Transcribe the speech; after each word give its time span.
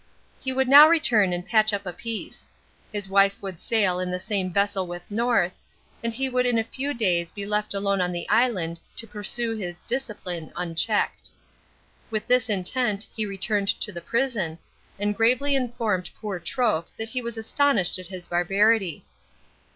He 0.39 0.51
would 0.51 0.67
now 0.67 0.87
return 0.89 1.31
and 1.31 1.45
patch 1.45 1.71
up 1.71 1.85
a 1.85 1.93
peace. 1.93 2.49
His 2.91 3.07
wife 3.07 3.39
would 3.39 3.61
sail 3.61 3.99
in 3.99 4.09
the 4.09 4.19
same 4.19 4.51
vessel 4.51 4.87
with 4.87 5.03
North, 5.11 5.53
and 6.03 6.11
he 6.11 6.27
would 6.27 6.47
in 6.47 6.57
a 6.57 6.63
few 6.63 6.91
days 6.95 7.31
be 7.31 7.45
left 7.45 7.75
alone 7.75 8.01
on 8.01 8.11
the 8.11 8.27
island 8.27 8.79
to 8.95 9.05
pursue 9.05 9.55
his 9.55 9.79
"discipline" 9.81 10.51
unchecked. 10.55 11.29
With 12.09 12.25
this 12.25 12.49
intent 12.49 13.05
he 13.15 13.27
returned 13.27 13.67
to 13.79 13.91
the 13.91 14.01
prison, 14.01 14.57
and 14.97 15.15
gravely 15.15 15.55
informed 15.55 16.09
poor 16.19 16.39
Troke 16.39 16.87
that 16.97 17.09
he 17.09 17.21
was 17.21 17.37
astonished 17.37 17.99
at 17.99 18.07
his 18.07 18.25
barbarity. 18.27 19.05